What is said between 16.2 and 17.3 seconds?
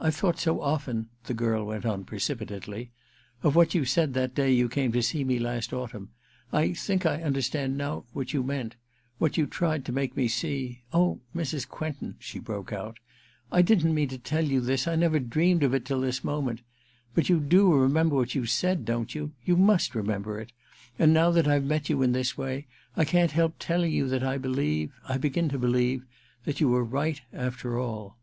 moment— but